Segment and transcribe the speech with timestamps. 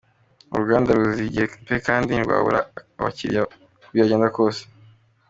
[0.51, 2.59] uru ruganda ruziye igihe pe kandi ntirwabura
[2.99, 3.55] abakiliya uko
[3.93, 4.61] byagenda kose.